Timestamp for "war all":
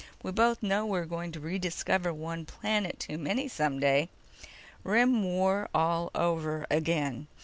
5.23-6.09